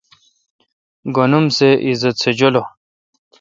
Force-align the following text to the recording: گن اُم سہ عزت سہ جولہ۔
گن 1.15 1.31
اُم 1.37 1.45
سہ 1.57 1.69
عزت 1.87 2.15
سہ 2.21 2.31
جولہ۔ 2.37 2.63